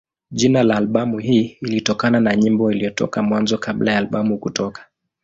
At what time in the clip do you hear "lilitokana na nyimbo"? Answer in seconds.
1.61-2.71